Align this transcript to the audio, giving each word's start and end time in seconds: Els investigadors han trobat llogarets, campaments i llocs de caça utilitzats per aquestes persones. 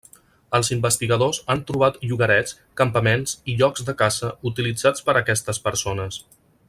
Els 0.59 0.69
investigadors 0.75 1.39
han 1.53 1.59
trobat 1.71 1.99
llogarets, 2.11 2.55
campaments 2.81 3.35
i 3.53 3.55
llocs 3.61 3.85
de 3.91 3.95
caça 4.01 4.31
utilitzats 4.53 5.07
per 5.11 5.17
aquestes 5.25 5.63
persones. 5.69 6.21